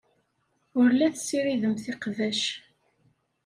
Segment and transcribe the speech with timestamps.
[0.79, 2.41] Ur la tessiridemt iqbac.